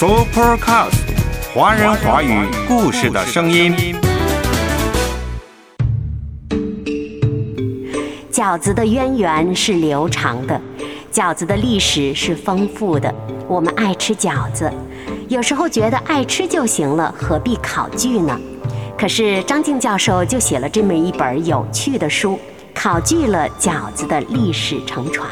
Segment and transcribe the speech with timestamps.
[0.00, 0.94] Supercast，
[1.52, 3.74] 华人华语故事的声音。
[8.32, 10.58] 饺子的渊源是流长的，
[11.12, 13.14] 饺子的历史是丰富的。
[13.46, 14.72] 我们爱吃饺子，
[15.28, 18.40] 有时候觉得爱吃就行了，何必考据呢？
[18.96, 22.40] 可是张静教授就写了这么一本有趣的书，
[22.72, 25.28] 考据了饺子的历史承传。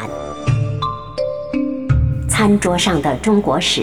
[2.29, 3.83] 餐桌上的中国史。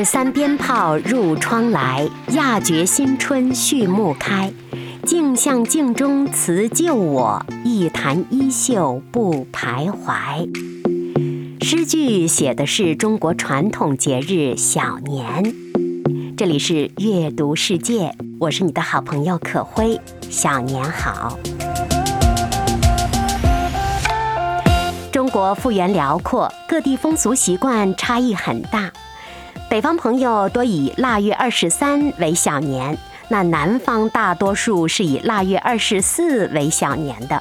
[0.00, 4.50] 二三鞭炮入窗来，亚绝新春序幕开。
[5.04, 10.48] 镜像镜中辞旧我，一坛衣袖不徘徊。
[11.62, 15.54] 诗句写的是中国传统节日小年。
[16.34, 20.00] 这里是阅读世界，我是你的好朋友可辉。
[20.30, 21.38] 小年好。
[25.12, 28.90] 中国幅员辽阔，各地风俗习惯差异很大。
[29.70, 37.40] 北方朋友多以腊月二十三为小年，那南方大多数是以腊月二十四为小年的。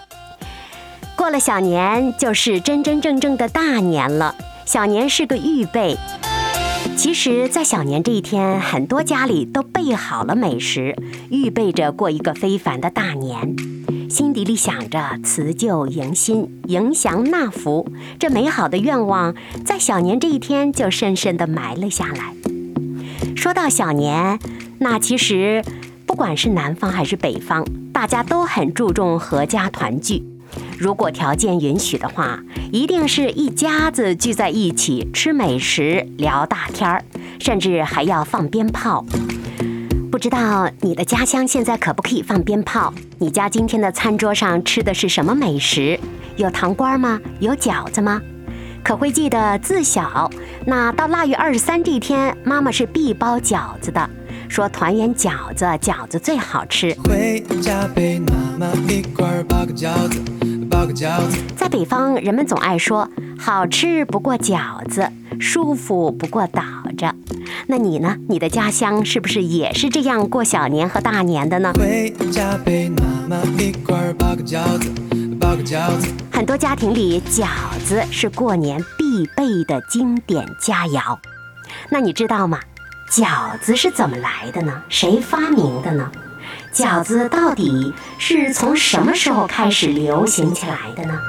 [1.15, 4.35] 过了小年，就是真真正正的大年了。
[4.63, 5.97] 小年是个预备，
[6.95, 10.95] 其实，在小年这一天，很多家里都备好了美食，
[11.31, 13.55] 预备着过一个非凡的大年。
[14.09, 22.33] 心底里想着辞旧迎新、迎祥纳福，这美好的愿望在小年这一天就深深地埋了下来。
[23.35, 24.39] 说到小年，
[24.79, 25.63] 那其实
[26.07, 30.23] 不管是南方还是北方，大家都很注重阖家团聚。
[30.79, 32.39] 如果条件允许的话，
[32.71, 37.03] 一定是一家子聚在一起吃美食、聊大天儿，
[37.39, 39.05] 甚至还要放鞭炮。
[40.19, 42.93] 不知道你的家乡现在可不可以放鞭炮？
[43.19, 45.97] 你家今天的餐桌上吃的是什么美食？
[46.35, 47.21] 有糖瓜吗？
[47.39, 48.21] 有饺子吗？
[48.83, 50.29] 可会记得自小，
[50.65, 54.09] 那到腊月二十三这天，妈妈是必包饺子的，
[54.49, 56.93] 说团圆饺子，饺子最好吃。
[57.05, 60.19] 回家陪妈妈一块包个饺子，
[60.69, 61.37] 包个饺子。
[61.55, 63.07] 在北方，人们总爱说
[63.39, 65.09] 好吃不过饺子，
[65.39, 66.61] 舒服不过倒
[66.97, 67.15] 着。
[67.67, 68.17] 那你呢？
[68.27, 71.71] 你的家乡是不是也是这样过小年和大年的呢？
[71.75, 74.89] 回家被妈妈一块包个饺子，
[75.39, 77.45] 包个饺子很多家庭里，饺
[77.85, 81.17] 子是过年必备的经典佳肴。
[81.89, 82.59] 那你知道吗？
[83.11, 84.81] 饺子是怎么来的呢？
[84.89, 86.11] 谁发明的呢？
[86.73, 91.19] 饺子到底是从什么时候开始流行起来的呢？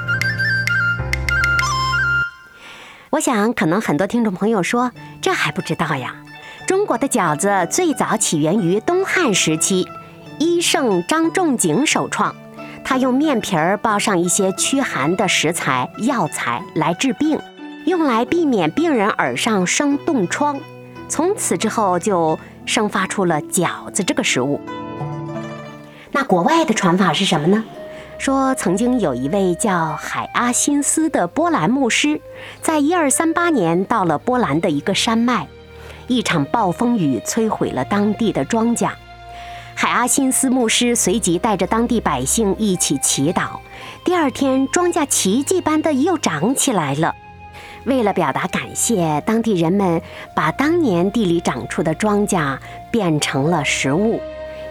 [3.11, 4.89] 我想，可能很多听众朋友说，
[5.21, 6.15] 这还不知道呀。
[6.65, 9.85] 中国的饺子最早起源于东汉时期，
[10.39, 12.33] 医圣张仲景首创。
[12.85, 17.37] 他用面皮儿包上一些驱寒的食材药材来治病，
[17.85, 20.57] 用来避免病人耳上生冻疮。
[21.09, 24.61] 从此之后，就生发出了饺子这个食物。
[26.13, 27.61] 那国外的传法是什么呢？
[28.21, 32.21] 说曾经有一位叫海阿辛斯的波兰牧师，
[32.61, 35.47] 在一二三八年到了波兰的一个山脉，
[36.05, 38.91] 一场暴风雨摧毁了当地的庄稼。
[39.73, 43.57] 海阿辛斯牧师随即带着当地百姓一起祈祷，
[44.05, 47.15] 第二天庄稼奇迹般的又长起来了。
[47.85, 49.99] 为了表达感谢，当地人们
[50.35, 52.59] 把当年地里长出的庄稼
[52.91, 54.21] 变成了食物。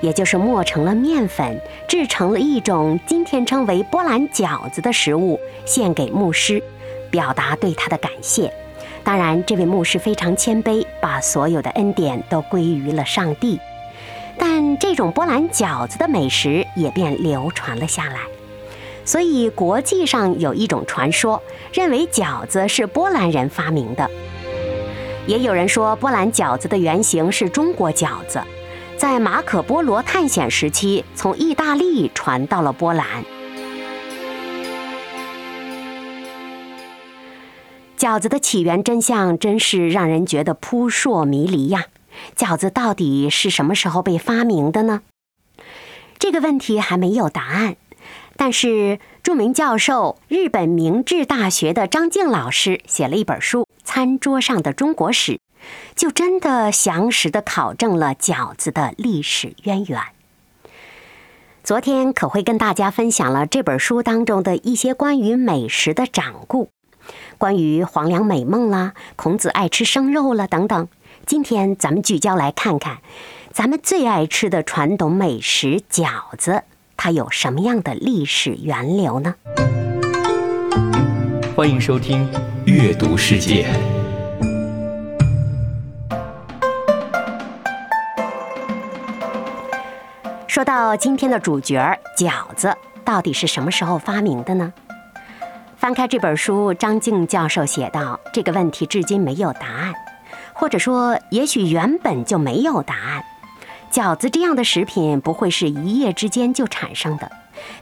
[0.01, 6.63] 也就是磨成了面粉，制成了一种今天称为波兰饺子的食物，献给牧师，
[7.11, 8.53] 表达对他的感谢。
[9.03, 13.59] 当然，这位牧师非常谦卑，把所有的恩典都归于了上帝。
[14.39, 18.21] 但这种波兰饺子的美食也便流传了下来。
[19.05, 21.43] 所以，国际上有一种传说，
[21.73, 24.09] 认为饺子是波兰人发明的。
[25.27, 28.41] 也有人说，波兰饺子的原型是中国饺子。
[29.01, 33.25] 在马可·波罗探险时期，从意大利传到了波兰。
[37.97, 41.87] 饺子的起源真相真是让人觉得扑朔迷离呀！
[42.37, 45.01] 饺子到底是什么时候被发明的呢？
[46.19, 47.77] 这个问题还没有答案。
[48.37, 55.33] 但是，著名教授、日本明治大学的张静老师写了一本书《餐桌上的中国史》，
[55.95, 60.01] 就真的详实的考证了饺子的历史渊源。
[61.63, 66.71] 昨天可会跟大家分享了这本书当中的一些关于美食的掌故，
[67.39, 70.89] 关于黄粱美梦啦，孔子爱吃生肉了等等。
[71.27, 72.99] 今天咱们聚焦来看看，
[73.53, 76.63] 咱们最爱吃的传统美食饺子，
[76.97, 79.35] 它有什么样的历史源流呢？
[81.55, 82.27] 欢迎收听
[82.65, 83.69] 《阅读世界》。
[90.61, 94.71] 说到今天的主角饺子，到底是什么时候发明的呢？
[95.79, 99.95] 翻开这本书，张静教授写道：“这个问题至今没有答案，
[100.53, 103.25] 或者说，也许原本就没有答案。
[103.91, 107.33] 饺子这样的食品不会是一夜之间就产生的，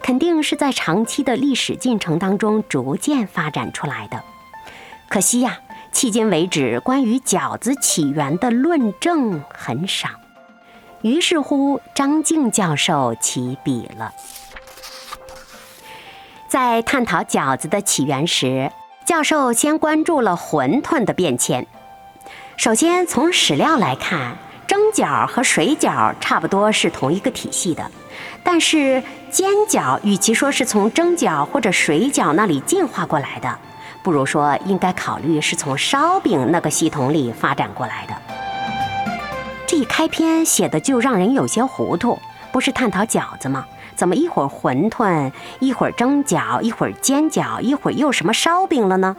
[0.01, 4.23] 肯定是在长期的历史进程当中逐渐发展出来的。
[5.09, 5.59] 可惜呀，
[5.93, 10.11] 迄今为止，关于饺子起源的论证很少。”
[11.03, 14.13] 于是乎，张静教授起笔了。
[16.49, 18.73] 在探讨饺子的起源时，
[19.05, 21.67] 教授先关注了馄饨的变迁。
[22.57, 24.37] 首先，从史料来看，
[24.67, 27.89] 蒸饺和水饺差不多是同一个体系的，
[28.43, 33.59] 但是煎饺与其说是从蒸饺或者水饺那里进化过来的，
[34.03, 38.15] 不如说应该考虑是从烧饼那个系统里发展过来的。
[39.69, 42.19] 这一开篇写的就让人有些糊涂，
[42.51, 43.67] 不是探讨饺子吗？
[43.95, 45.31] 怎么一会儿馄饨，
[45.61, 49.15] 一会儿蒸饺，一会儿煎饺，一会儿又什么烧饼了呢？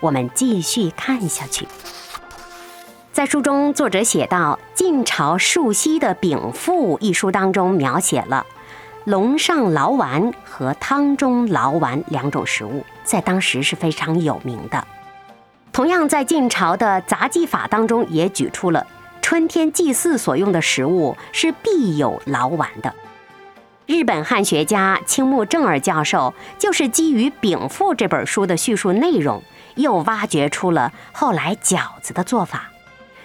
[0.00, 1.68] 我们继续看下去。
[3.12, 8.44] 在书中，作者写到，《晋朝树溪的饼赋》一书当中描写了
[9.04, 14.84] 龙上劳丸和汤中劳丸两种食物，在当时是非常有名的。
[15.72, 18.84] 同样，在晋朝的杂技法当中也举出了。
[19.28, 22.94] 春天祭祀所用的食物是必有劳丸的。
[23.84, 29.42] 日本汉学家青木正二教授就是基于《禀赋》这本书的叙述内容，
[29.74, 32.70] 又挖掘出了后来饺子的做法，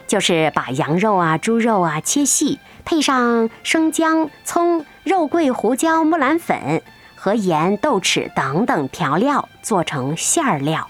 [0.05, 6.81] 就是把羊肉啊、猪肉啊切细，配上生姜、葱、肉桂、胡椒、木兰粉
[7.15, 10.89] 和盐、豆豉等等调料做成馅儿料，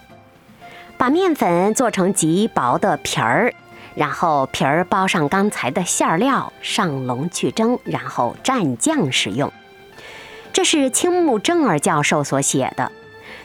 [0.98, 3.54] 把面粉做成极薄的皮儿。
[3.96, 9.52] 然后皮儿包上刚才的馅料，上笼去蒸，然后蘸酱食用。
[10.52, 12.92] 这是青木正儿教授所写的，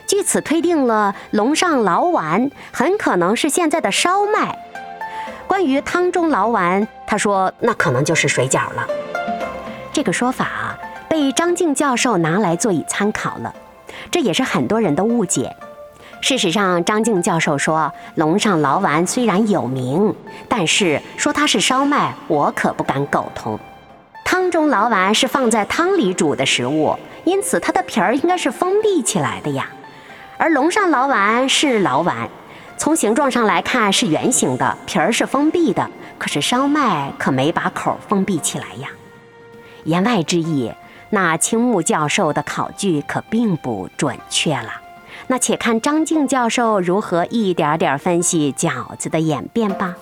[0.07, 4.59] 据此推定了笼上劳丸很可能是现在的烧麦。
[5.47, 8.87] 关于汤中劳丸，他说那可能就是水饺了。
[9.93, 10.79] 这个说法
[11.09, 13.55] 被张静教授拿来做以参考了，
[14.11, 15.57] 这也是很多人的误解。
[16.21, 20.15] 事实上，张静教授说，龙上劳丸虽然有名，
[20.49, 23.59] 但是说它是烧麦，我可不敢苟同。
[24.25, 26.95] 汤中劳丸是放在汤里煮的食物，
[27.25, 29.71] 因此它的皮儿应该是封闭起来的呀。
[30.37, 32.29] 而龙上劳丸是劳丸，
[32.77, 35.89] 从形状上来看是圆形的，皮儿是封闭的，
[36.19, 38.89] 可是烧麦可没把口封闭起来呀。
[39.85, 40.71] 言外之意，
[41.11, 44.71] 那青木教授的考据可并不准确了。
[45.31, 49.95] 那且看张静教授如何一点点分析饺子的演变吧。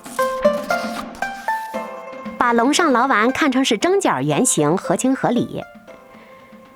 [2.38, 5.62] 把龙上劳丸看成是蒸饺原型，合情合理。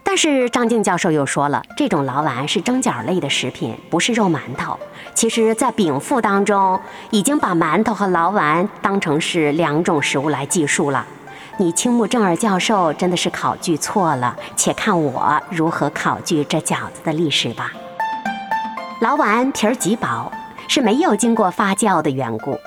[0.03, 4.77] 但是张静教授又说了，这种劳丸是蒸饺类的食品，不是肉馒头。
[5.15, 6.81] 其实，在禀赋当中，
[7.11, 11.07] 已经把馒头和劳丸当成是两种食物来计数了。
[11.59, 14.37] 你青木正二教授真的是考据错了。
[14.57, 17.71] 且看我如何考据这饺子的历史吧。
[19.01, 20.31] 老碗皮儿极薄，
[20.69, 22.61] 是没有经过发酵的缘故。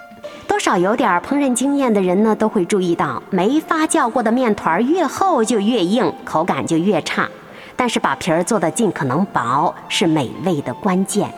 [0.48, 7.30] 多少有点烹饪经验的人呢，都会注意到，没发酵过的面团越厚就越硬，口感就越差。
[7.76, 11.32] 但是把皮儿做的尽可能薄，是美味的关键。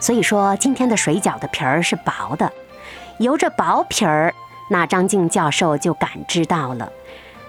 [0.00, 2.50] 所以说，今天的水饺的皮儿是薄的，
[3.18, 4.34] 由着薄皮儿，
[4.70, 6.90] 那张静教授就感知到了，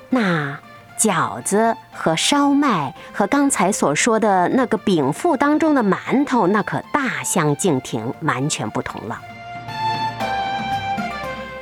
[0.09, 0.59] 那。
[0.99, 9.17] 饺子和烧麦和刚才所说的那个饼腹当中的馒头，那可大相径庭，完全不同了。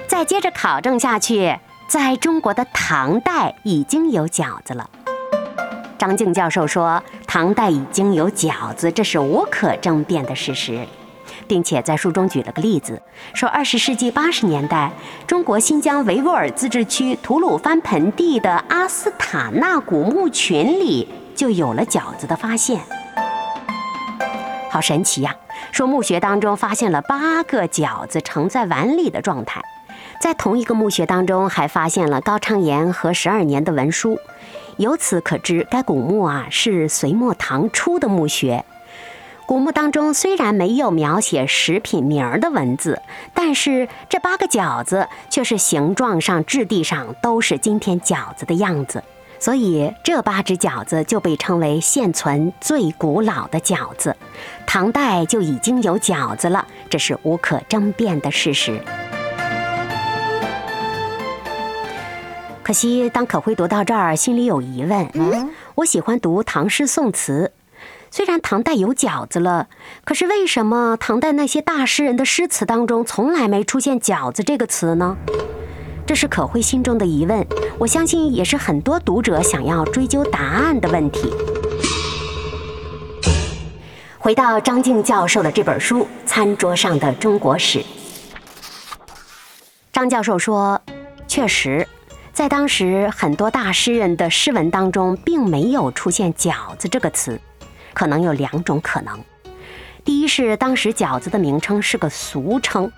[0.08, 1.56] 再接着考证下去，
[1.88, 4.90] 在中国的唐代已经有饺子了。
[6.00, 10.88] 张静教授说，唐代已经有饺子，这是无可争辩的事实。
[11.46, 13.02] 并且在书中举了个例子，
[13.34, 14.92] 说二十世纪八十年代，
[15.28, 22.82] 中国新疆维吾尔自治区吐鲁番盆地的阿斯塔纳古墓群里就有了饺子的发现。
[24.70, 25.36] 好神奇呀！
[25.72, 29.62] 说墓穴当中发现了八个饺子盛在碗里的状态。
[30.20, 34.20] 在同一个墓穴当中，还发现了高昌岩和十二年的文书，
[34.78, 38.66] 由此可知，该古墓啊是隋末唐初的墓穴。
[39.48, 43.02] 古墓当中虽然没有描写食品名儿的文字，
[43.34, 49.02] 但是这八个饺子却是形状上、质地上都是今天饺子的样子，
[49.40, 54.14] 所以这八只饺子就被称为现存最古老的饺子。
[54.66, 58.82] 唐代就已经有饺子了，这是无可争辩的事实。
[62.64, 65.10] 可惜，当可辉读到这儿，心里有疑问。
[65.76, 67.54] 我喜欢读唐诗宋词。
[68.10, 69.68] 虽然唐代有饺子了，
[70.04, 75.18] 可是为什么唐代那些大诗人的诗词当中从来没出现“饺子”这个词呢？
[76.06, 77.46] 这是可慧心中的疑问，
[77.78, 81.34] 我相信也是很多读者想要追究答案的问题。
[84.18, 87.80] 回到张静教授的这本书《餐桌上的中国史》，
[89.92, 90.82] 张教授说，
[91.28, 91.88] 确实，
[92.34, 97.40] 在当时很多大诗人的诗文当中，并没有出现“饺子”这个词。
[97.98, 99.20] 可能有两种可能，
[100.06, 102.92] 第一是当时饺子的名称是个俗称，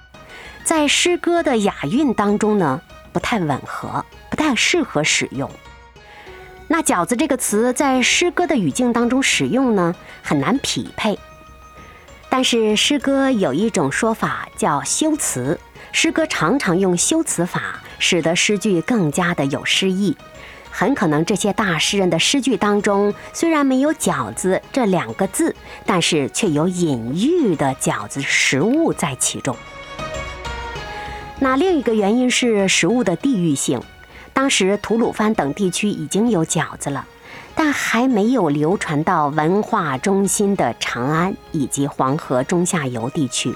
[0.65, 2.81] 在诗歌的雅韵当中呢
[3.13, 5.49] 不太吻合，不太适合使用。
[6.67, 11.17] 那饺子这个词在诗歌的语境当中使用呢很难匹配。
[12.27, 15.57] 但是诗歌有一种说法叫修辞，
[15.93, 20.17] 诗歌常常用修辞法，使得诗句更加的有诗意。
[20.79, 25.53] 很可能这些大诗人的诗句当中，虽然没有“饺子”这两个字，
[25.85, 29.53] 但是却有隐喻的饺子食物在其中。
[31.37, 33.81] 那另一个原因是食物的地域性，
[34.31, 37.05] 当时吐鲁番等地区已经有饺子了，
[37.53, 43.53] 但还没有流传到文化中心的长安以及黄河中下游地区。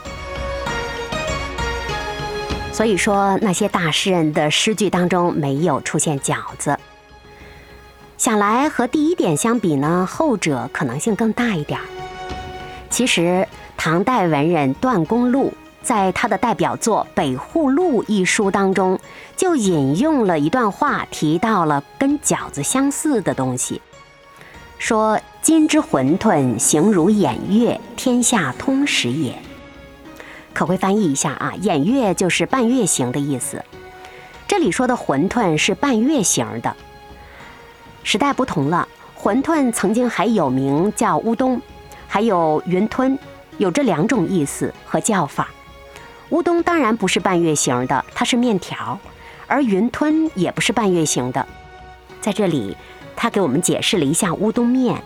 [2.74, 6.78] 所以说，那些大诗人的诗句当中没有出现饺子。
[8.24, 11.84] 想来和第一点相比呢，后者可能性更大一点儿。
[12.90, 15.52] 其实，唐代文人段公路
[15.82, 18.98] 在他的代表作《北户录》一书当中，
[19.36, 23.82] 就引用了一段话，提到了跟饺子相似的东西，
[24.78, 29.38] 说：“今之馄饨，形如偃月，天下通食也。”
[30.56, 33.62] 可会翻译一下啊，“偃月”就是半月形的意思。
[34.48, 36.74] 这里说的馄饨是半月形的。
[38.04, 41.60] 时代不同了，馄饨曾经还有名叫乌冬，
[42.08, 43.18] 还有云吞，
[43.58, 45.50] 有这两种意思和叫法。
[46.30, 49.00] 乌冬当然不是半月形的，它是面条，
[49.48, 51.46] 而云吞也不是半月形的。
[52.22, 52.76] 在这里，
[53.16, 55.02] 他给我们解释了一下乌冬面，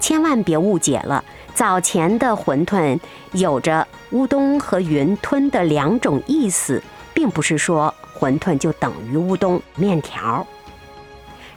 [0.00, 1.24] 千万别误解了。
[1.54, 2.98] 早前的馄饨
[3.32, 6.82] 有着乌冬和云吞的两种意思，
[7.14, 10.46] 并不是说馄饨就等于乌冬面条。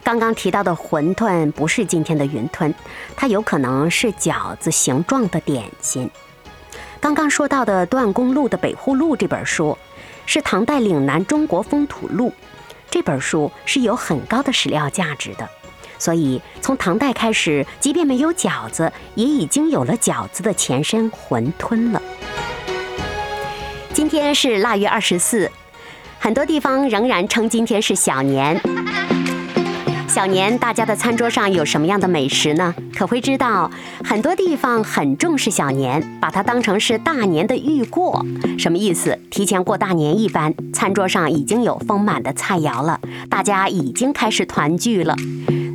[0.06, 2.72] 刚刚提到的馄饨不是今天的云吞，
[3.16, 6.08] 它有可能是饺子形状的点心。
[7.00, 9.76] 刚刚说到的段公路的《北户录》这本书，
[10.24, 12.32] 是唐代岭南中国风土录，
[12.88, 15.48] 这本书是有很高的史料价值的。
[15.98, 22.00] 所以从唐代开始，即便没有饺子，也已经有了饺子的前身馄饨了。
[23.92, 25.50] 今天是腊月二十四，
[26.20, 28.62] 很多地方仍然称今天是小年。
[30.16, 32.74] 小年，大家的餐桌上有什么样的美食呢？
[32.96, 33.70] 可会知道，
[34.02, 38.24] 很多地方很重视小年，把它当成是大年的预过。
[38.58, 39.18] 什么意思？
[39.28, 45.14] 提前过大年一般，餐桌上已经有丰满的菜肴了，大家已经开始团聚了。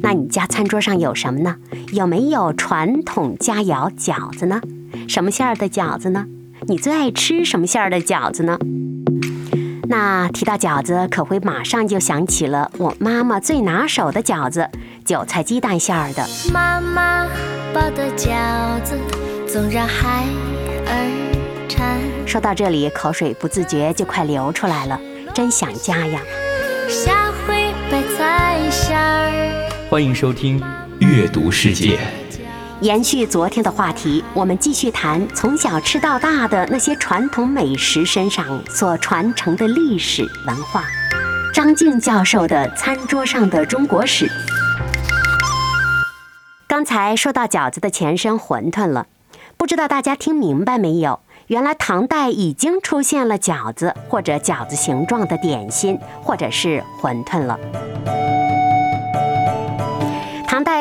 [0.02, 1.58] 那你家餐桌上有什么呢？
[1.94, 4.60] 有没有传统佳肴饺子呢？
[5.08, 6.26] 什么馅儿的饺子呢？
[6.68, 8.58] 你最爱吃什么馅儿的饺子呢？
[9.92, 14.66] 那提到饺子，可会马上就想起了我妈妈最拿手的饺子——
[15.04, 16.26] 韭菜鸡蛋馅儿的。
[16.54, 17.28] 妈妈
[17.74, 18.32] 包的饺
[18.86, 18.98] 子
[19.46, 20.24] 总让孩
[20.88, 22.00] 儿馋。
[22.26, 24.98] 说到这里，口水不自觉就快流出来了，
[25.34, 26.22] 真想家呀！
[26.88, 29.70] 下回白菜馅儿。
[29.90, 30.58] 欢迎收听
[31.00, 31.98] 《阅读世界》。
[32.82, 40.84] 延续昨天的话题，我们继续谈从小吃到大的那些传统美食身上所传承的历史文化。
[41.54, 44.28] 张静教授的《餐桌上的中国史》。
[46.68, 49.06] 刚才说到饺子的前身馄饨了，
[49.58, 51.20] 不知道大家听明白没有？
[51.48, 57.60] 原来唐代已经出现了饺子或者饺子形状的点心，或者是馄饨了。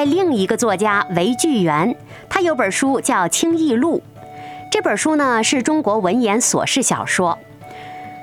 [0.01, 1.95] 在另一个作家韦巨源，
[2.27, 4.03] 他有本书叫《清异录》，
[4.71, 7.37] 这本书呢是中国文言琐事小说，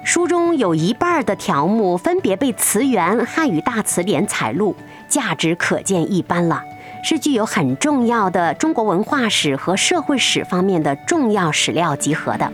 [0.04, 4.76] 书中有一半的条目分别被词源汉语大词典采录，
[5.08, 6.64] 价值可见一斑了，
[7.04, 12.52] 是具有很重要的中国文化史和社会史方面的重要史料集合的。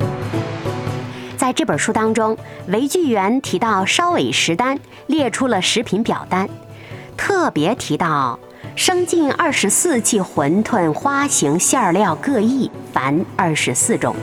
[1.38, 2.38] 在这本书当中，
[2.68, 4.78] 韦巨源提到烧尾食单，
[5.08, 6.50] 列出了食品表单，
[7.16, 8.38] 特别提到。
[8.76, 14.16] 生进二十四器馄饨，花形馅料各异，凡二十四种。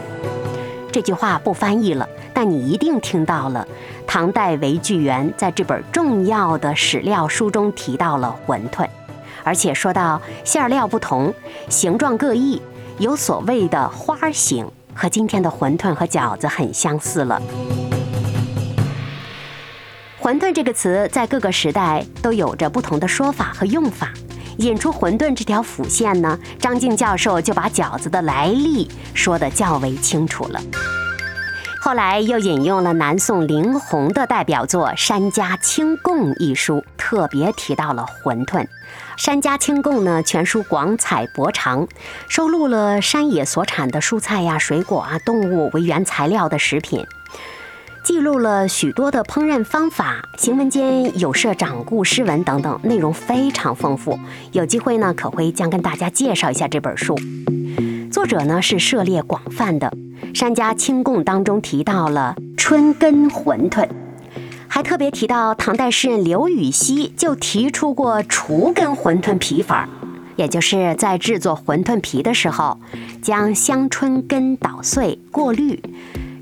[0.90, 3.66] 这句话不翻译了，但你一定听到了。
[4.08, 8.88] 唐代韦巨源在这本重要的史料书中提到了馄饨，
[9.44, 11.32] 而且说到馅料不同，
[11.68, 12.60] 形状各异，
[12.98, 17.40] 有所谓的花形，和今天的馄饨和饺子很相似了。
[20.20, 24.12] 馄饨这个词在各个时代都有着不同的说法和用法。
[24.60, 30.60] 引出馄饨这条辅线呢，张静教授就把饺子的来历说得较为清楚了。
[31.80, 38.60] 后来又引用了南宋林洪的代表作《山家清供》一书，特别提到了馄饨。
[39.16, 41.88] 《山家清供》呢，全书广采博长，
[42.28, 47.06] 收录了山野所产的蔬菜呀、水果啊、动物为原材料的食品。
[48.02, 54.18] 记录了许多的烹饪方法，行文间有涉掌故诗文等等，内容非常丰富。
[54.52, 57.14] 有机会呢，可会将跟大家介绍一下这本书。
[58.10, 59.92] 作者呢是涉猎广泛的，
[60.36, 63.86] 《山家清供》当中提到了春根馄饨，
[64.66, 69.88] 还特别提到唐代诗人刘禹锡就提出过除根馄饨皮法，
[70.36, 72.78] 也就是在制作馄饨皮的时候，
[73.22, 75.80] 将香椿根捣碎过滤。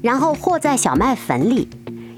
[0.03, 1.69] 然后和在小麦粉里，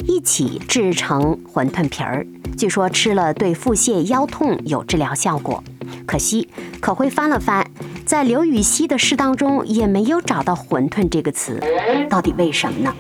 [0.07, 2.27] 一起制成馄饨皮儿。
[2.57, 5.63] 据说吃了对腹泻、腰痛有治疗效果。
[6.07, 6.49] 可惜
[6.81, 7.67] 可会翻了翻，
[8.05, 11.61] 在刘禹锡的诗当中也没有找到“馄饨”这个词，
[12.09, 12.95] 到底为什么呢？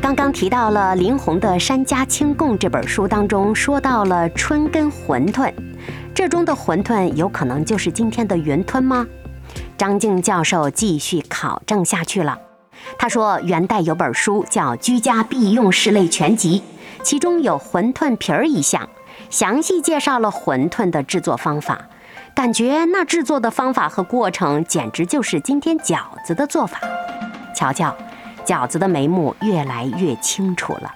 [0.00, 5.52] 刚刚提到了林洪的《山家清供》这本书当中说到了春根馄饨，
[6.14, 9.06] 这中的馄饨有可能就是今天的云吞吗？
[9.76, 12.38] 张静教授继续考证下去了。
[12.96, 16.62] 他说，元代有本书叫《居家必用食类全集》，
[17.04, 18.88] 其中有馄饨皮儿一项，
[19.30, 21.80] 详细介绍了馄饨的制作方法。
[22.34, 26.78] 感觉那制作的方法和过程，简直就是今天饺子的做法。
[27.54, 27.94] 瞧瞧，
[28.44, 30.92] 饺子的眉目越来越清楚了。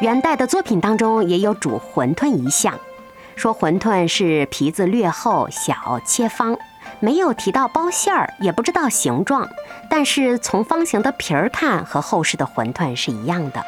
[0.00, 2.72] 元代的作品当中也有煮馄饨一项，
[3.36, 6.56] 说馄饨是皮子略厚小，切方。
[7.02, 9.48] 没有提到包馅儿，也不知道形状，
[9.88, 13.64] 但是从方形的皮儿看，和后世的馄饨是一样的。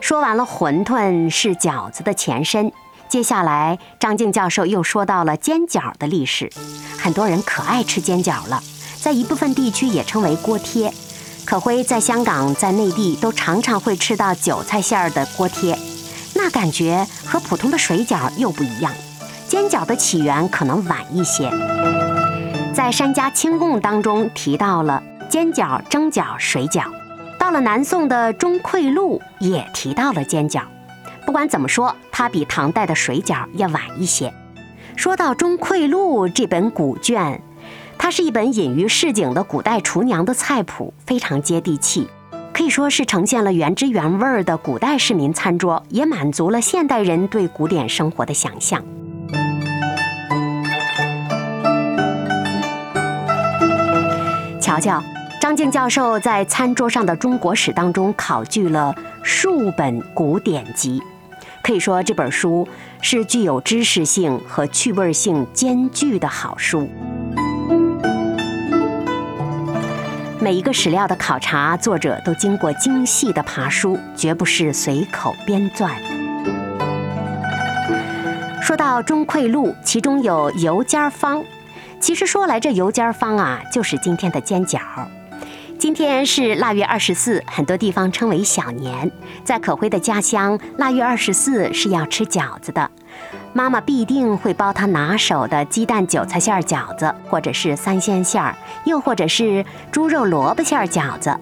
[0.00, 2.72] 说完了馄饨是饺子的前身，
[3.10, 6.50] 接下来张静教授又说到了煎饺的历史。
[6.98, 8.62] 很多人可爱吃煎饺了，
[9.02, 10.90] 在一部分地区也称为锅贴。
[11.44, 15.78] 可辉在香港、在内地都常常会吃到韭菜馅儿的锅贴，
[16.34, 18.90] 那感觉和普通的水饺又不一样。
[19.48, 21.50] 煎饺的起源可能晚一些，
[22.74, 26.84] 在《山家清供》当中提到了煎饺、蒸饺、水饺。
[27.38, 30.60] 到了南宋的《钟馈录》也提到了煎饺。
[31.24, 34.30] 不管怎么说，它比唐代的水饺要晚一些。
[34.96, 37.40] 说到《钟馈录》这本古卷，
[37.96, 42.06] 它是一本隐于市井的古代厨娘的菜谱，非常接地气，
[42.52, 48.84] 可以说是呈现了原汁原味的古代市民餐桌，也满足了现代人对古典生活的想象。
[54.78, 55.02] 瞧瞧，
[55.40, 61.02] 张静教授在《餐桌上的中国史》当中考据了数本古典籍，
[61.62, 62.66] 可以说这本书
[63.00, 66.88] 是具有知识性和趣味性兼具的好书。
[70.40, 75.90] 每一个史料的考察，作者都经过精细的爬书，绝不是随口编撰。
[78.62, 81.42] 说到《钟馈录》，其中有油煎方。
[82.00, 84.78] 其实说来，这油煎方啊，就是今天的煎饺。
[85.78, 89.10] 今天是腊月二十四，很多地方称为小年。
[89.44, 92.90] 在可辉的家乡，腊月二十四是要吃饺子的，
[93.52, 101.38] 妈妈必定会包她拿手的鸡蛋韭菜馅儿饺子，或者是三鲜馅儿，又或者是猪肉萝卜馅儿饺子。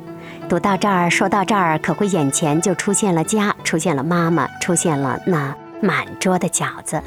[0.48, 7.02] 读到这儿，说到这儿，可辉眼前就出现了家，出现了妈妈，出现了那满桌的饺子。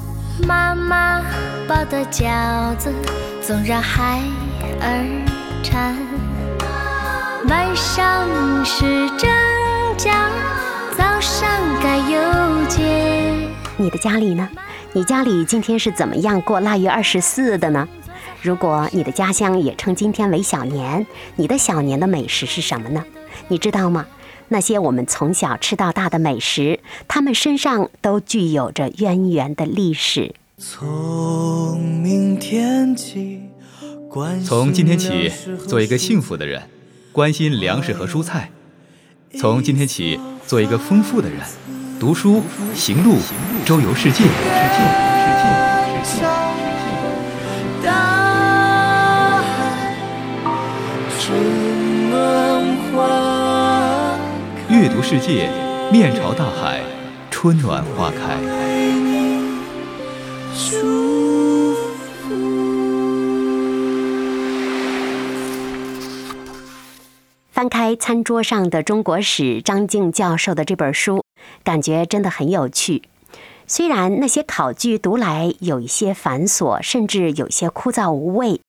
[0.47, 1.21] 妈妈
[1.67, 2.93] 包的饺子。
[3.41, 4.21] 总让孩
[4.79, 5.25] 儿
[5.63, 5.97] 馋，
[7.47, 8.27] 晚上
[8.63, 9.27] 是蒸
[9.97, 10.11] 饺，
[10.95, 11.49] 早上
[11.81, 13.49] 该有煎。
[13.75, 14.47] 你的家里呢？
[14.93, 17.87] 你家里今天是怎么样过腊月二十四的呢？
[18.41, 23.03] 如果你的家乡也称今天为小年，你的小年的美食是什么呢？
[23.47, 24.05] 你知道吗？
[24.49, 30.35] 那些我们从小吃到大的美食，它们身上都具有着渊源的历史。
[30.57, 33.41] 从明天起，
[34.45, 35.31] 从今天起，
[35.67, 36.63] 做一个幸福的人，
[37.11, 38.51] 关心粮食和蔬菜。
[39.39, 41.39] 从今天起，做一个丰富的人，
[41.99, 42.41] 读书、
[42.73, 43.17] 行路、
[43.65, 44.23] 周游世界。
[44.23, 45.08] 阅
[55.01, 55.49] 世界，
[55.91, 56.81] 面朝大海，
[57.31, 58.37] 春暖花开。
[67.51, 71.23] 翻开餐桌上的中国史，张静教授的这本书，
[71.63, 73.03] 感觉真的很有趣。
[73.67, 78.61] 虽然那些考据读来有一些繁琐，甚至有些枯燥无味。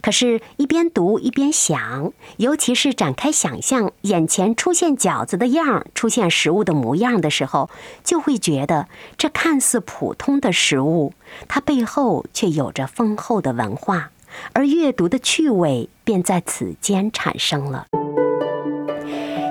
[0.00, 7.70] 可是，一边读一边想，尤其是展开想象，眼前出现饺子的样儿，出现食物的模样的时候，
[8.02, 11.12] 就会觉得这看似普通的食物，
[11.48, 14.10] 它背后却有着丰厚的文化，
[14.52, 17.86] 而阅读的趣味便在此间产生了。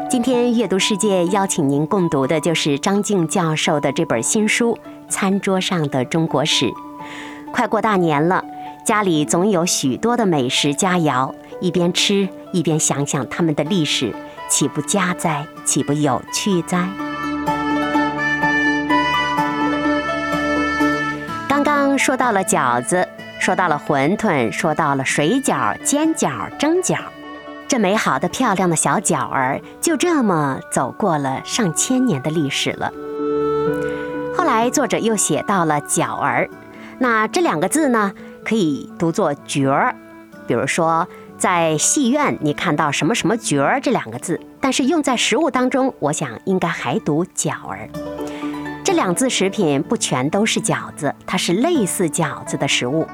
[0.09, 4.75] 今天阅读世界邀请您共读的就是张静教授的这本新书
[5.09, 6.65] 《餐桌上的中国史》。
[7.51, 8.45] 快过大年了。
[8.85, 14.13] 家里总有许多的美食佳肴，一边吃一边想想他们的历史，
[14.49, 15.45] 岂不佳哉？
[15.63, 16.85] 岂不有趣哉？
[21.47, 23.07] 刚刚说到了饺子，
[23.39, 26.97] 说到了馄饨，说到了水饺、煎饺、蒸饺，
[27.69, 32.91] 这美好的、漂亮的小饺儿，就这么走过了上千年的历史了。
[34.35, 36.49] 后来作者又写到了“饺儿”，
[36.99, 38.11] 那这两个字呢？
[38.45, 39.95] 可以读作角儿，
[40.47, 47.89] 比如说在戏院你看到什么什么角儿这两个字，但是用在食物当中，我想应该还读饺儿。
[48.83, 53.07] 这两字食品不全都是饺子，它是类似饺子的食物。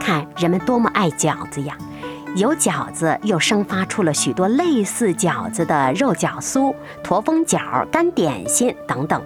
[0.00, 1.76] 看人们多么爱饺子呀！
[2.34, 9.22] 有饺子，又生发出了许多类似饺子的肉饺酥、驼峰饺、干点心等等。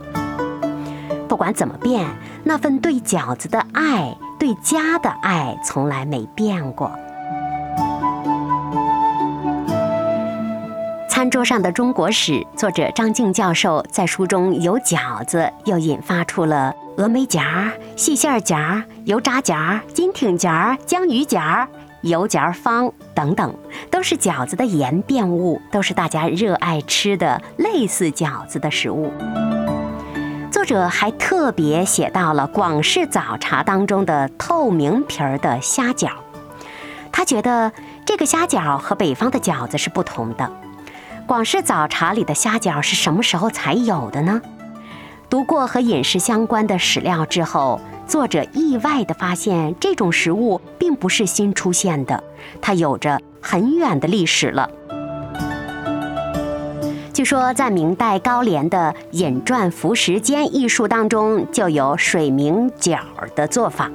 [1.28, 2.06] 不管怎么变，
[2.44, 4.16] 那份对饺子的爱。
[4.40, 6.90] 对家的爱从来没变过。
[11.10, 21.68] 餐桌上的中国史，作者张静教授在书中有饺子，又引发出了峨眉夹、细馅夹、油炸夹、金挺夹、江鱼夹、
[22.00, 23.54] 油夹方等等，
[23.90, 29.12] 都是饺子的演变物，都是大家热爱吃的类似饺子的食物。
[30.50, 36.10] 作者还特别写到了广式早茶当中的透明皮儿的虾饺，
[37.12, 37.70] 他觉得
[38.04, 40.50] 这个虾饺和北方的饺子是不同的。
[41.24, 44.42] 广式早茶里的虾饺是什么时候才有的呢？
[45.28, 52.24] 读过和饮食相关的史料之后，作者意外地发现，这种食物并不是新出现的，
[52.60, 54.68] 它有着很远的历史了。
[57.20, 63.00] 据说，在明代高廉的《饮馔服食间》一书当中，就有水明饺
[63.34, 63.90] 的做法。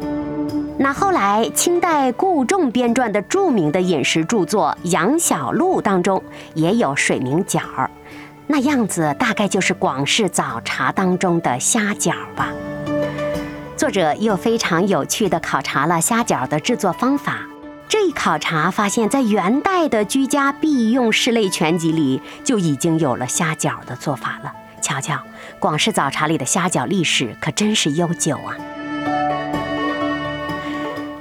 [0.77, 6.21] 那后来，清代顾仲编撰的著名的饮食著作《杨小录》当中，
[6.53, 7.61] 也有水明饺
[8.45, 12.53] 那样子大概就是广式早茶当中的虾饺吧。
[13.75, 17.39] 作者又非常有趣地考察了虾饺的制作方法。
[17.87, 24.51] 这一考察发现，在元代的居家必用室内全集里就已经有了虾饺的做法了。
[24.81, 25.19] 瞧瞧，
[25.59, 28.57] 广式早茶里的虾饺历史可真是悠久啊！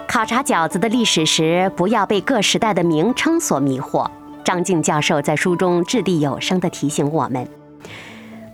[0.06, 4.10] 考察饺子的历史时，不要被各时代的名称所迷惑。
[4.42, 7.48] 张静教授在书中掷地有声地提醒我们：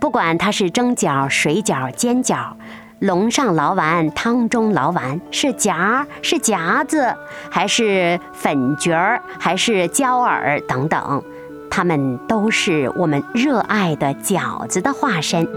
[0.01, 2.53] 不管它是蒸饺、水饺、煎饺。
[3.01, 7.15] 笼上捞丸，汤中捞丸，是夹是夹子，
[7.51, 11.23] 还是粉角儿，还是椒耳等等，
[11.71, 15.49] 它们都是我们热爱的饺子的化身。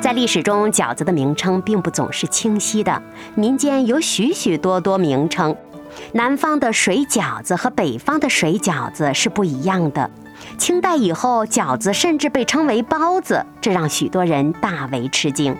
[0.00, 3.02] 在历史中，饺子的名称并不总是清晰的，
[3.34, 5.56] 民间有许许多多名称。
[6.12, 10.08] 南方的水饺子和北方的水饺子是不一样的。
[10.56, 15.56] 清代以后，饺子甚至被称为包子，这让许多人大为吃惊。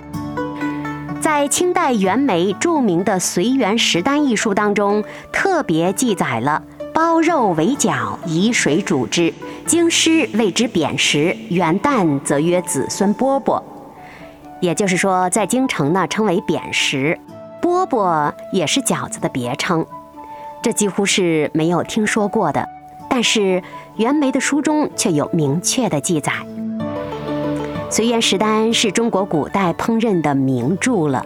[1.27, 6.63] 在清代袁枚著名的《随园食单》一书当中，特别记载了
[6.95, 9.35] 包肉为饺，以水煮之，
[9.67, 13.61] 京师谓之扁食，元旦则曰子孙饽饽。
[14.61, 17.19] 也就是说，在京城呢称为扁食，
[17.61, 19.85] 饽饽也是饺子的别称。
[20.63, 22.69] 这几乎是没有听说过的，
[23.11, 23.61] 但是
[23.97, 26.33] 袁枚的书中却有明确的记载。
[27.89, 31.25] 随园食单是中国古代烹饪的名著了。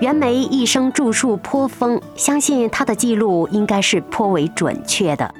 [0.00, 5.32] 袁枚一生著述颇丰，相信他的记录应该是颇为准确的。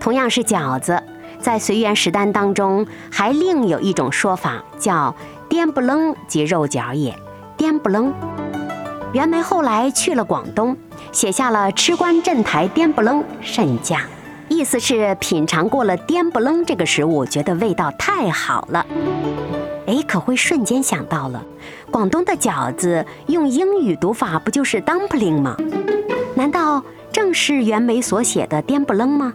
[0.00, 1.00] 同样是饺子，
[1.38, 5.14] 在随园食单当中还另有一种说法，叫
[5.48, 7.14] “颠不楞即肉饺也”。
[7.56, 8.12] 颠不楞，
[9.12, 10.76] 袁枚后来去了广东，
[11.12, 13.98] 写下了《吃官镇台颠不楞甚佳》，
[14.52, 18.84] 意思是品尝过了颠不楞这个食物，觉得味道太好了。
[19.86, 21.42] 哎，可会瞬间想到了，
[21.90, 25.56] 广东的饺子用英语读法不就是 dumpling 吗？
[26.34, 29.32] 难道正是袁枚所写的颠不楞吗？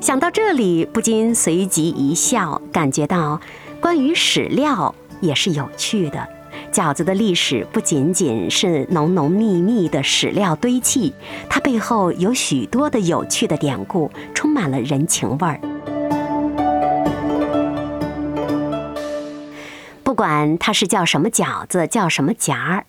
[0.00, 3.40] 想到这里，不禁随即一笑，感觉到
[3.80, 6.28] 关于史料也是有趣的。
[6.72, 11.14] 饺子的历史不仅仅是浓浓密密的史料堆砌，
[11.48, 15.60] 它背后有许多的有趣的典故，充满了人情味儿。
[20.02, 22.86] 不管它是叫什么饺子，叫什么夹儿，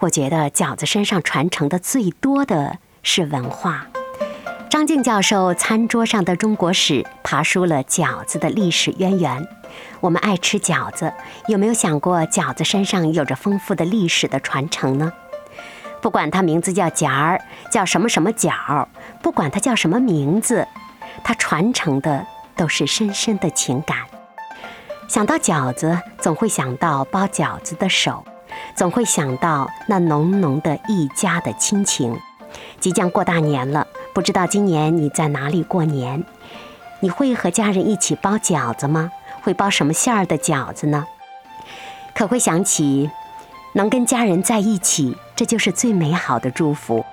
[0.00, 3.86] 我觉得饺子身上传承的最多的是文化。
[4.68, 9.46] 张静教授餐桌上的中国史爬出了饺子的历史渊源。
[10.00, 11.12] 我们爱吃饺子，
[11.46, 15.12] 有没有想过饺子身上有着丰富的历史的传承呢？
[16.00, 18.86] 不管它名字叫夹儿，叫什么什么饺，
[19.22, 20.66] 不管它叫什么名字，
[21.22, 23.98] 它传承的都是深深的情感。
[25.08, 28.24] 想到饺子，总会想到包饺子的手，
[28.74, 32.18] 总会想到那浓浓的一家的亲情。
[32.78, 36.22] 即将过大年了，不知道今年你在哪里过年？
[37.00, 39.10] 你会和家人一起包饺子吗？
[39.44, 41.06] 会包什么馅儿的饺子呢？
[42.14, 43.10] 可会想起
[43.74, 47.04] 能跟家人在一起，这就是最美好的祝福。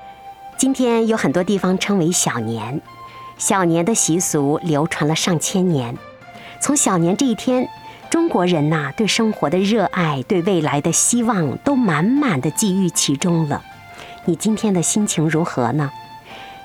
[0.58, 2.82] 今天有很多地方称为小年，
[3.38, 5.98] 小年的习俗流传了上千年。
[6.60, 7.68] 从小年这一天。
[8.10, 13.64] 中国人呐，对生活的热爱，对未来的希望，都满满的寄予其中了。
[14.26, 15.90] 你今天的心情如何呢？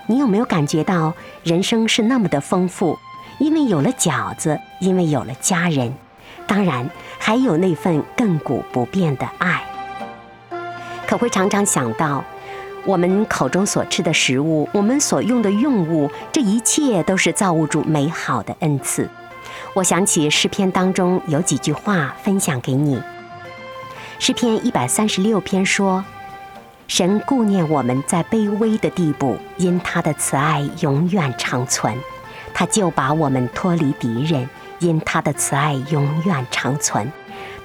[0.07, 2.99] 你有没有感觉到人生是那么的丰富？
[3.38, 5.92] 因为有了饺子，因为有了家人，
[6.46, 9.62] 当然还有那份亘古不变的爱。
[11.07, 12.25] 可会常常想到，
[12.85, 19.09] 我们口中所吃的食物，我们所用的用物，这一切都是造物主美好的恩赐。
[19.75, 23.01] 我想起诗篇当中有几句话分享给你。
[24.18, 26.03] 诗篇一百三十六篇说
[26.88, 31.94] ：“神顾念我们在卑微的地步，因他的慈爱永远长存；
[32.59, 37.07] 他就把我们脱离敌人，因他的慈爱永远长存；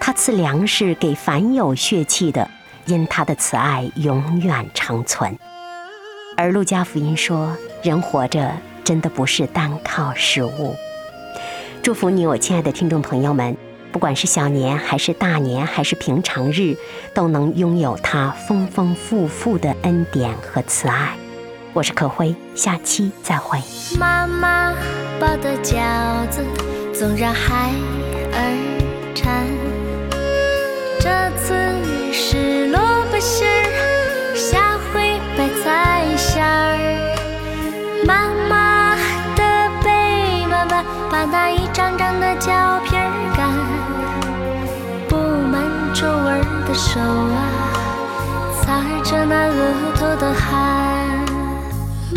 [0.02, 2.52] 他赐粮食给凡有血气的，
[2.88, 5.40] 因他的慈爱永远长存。”
[6.36, 8.52] 而路加福音说：“人活着
[8.84, 10.76] 真的不是单靠食物。”
[11.82, 13.56] 祝福你，我亲爱的听众朋友们，
[13.94, 16.76] 不管是小年还是大年还是平常日，
[17.14, 21.16] 都能拥有他丰丰富富的恩典和慈爱。
[21.74, 23.58] 我是可辉，下期再会。
[23.98, 24.74] 妈妈
[25.20, 25.78] 包的饺
[26.30, 26.44] 子
[26.94, 27.72] 总让孩
[28.34, 29.48] 儿馋，
[31.00, 31.56] 这次
[32.12, 32.80] 是萝
[33.10, 36.78] 卜馅儿，下回白菜馅儿。
[38.06, 38.96] 妈妈
[39.38, 42.52] 的背妈妈把那一张张的胶
[42.84, 43.02] 片
[43.38, 43.50] 干，
[45.08, 47.40] 布满皱纹的手啊，
[48.62, 51.11] 擦着那额头的汗。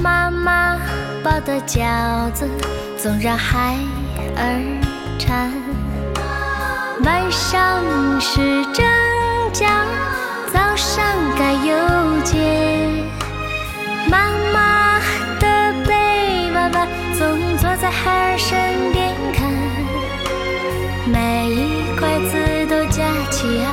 [0.04, 0.76] 妈妈
[1.22, 1.80] 包的饺
[2.32, 2.46] 子
[2.98, 3.74] 总让孩
[4.36, 4.60] 儿
[5.18, 5.50] 馋，
[7.02, 7.80] 晚上
[8.20, 8.84] 是蒸
[9.50, 9.64] 饺，
[10.52, 11.02] 早上
[11.38, 13.02] 该邮件。
[14.10, 15.00] 妈妈
[15.40, 16.86] 的背妈妈
[17.18, 19.50] 总坐在孩儿身边看。
[21.10, 23.72] 每一块字都夹起啊，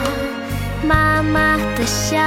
[0.87, 2.17] 妈妈的笑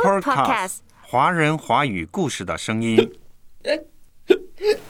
[0.00, 3.12] podcast 华人华语故事的声音。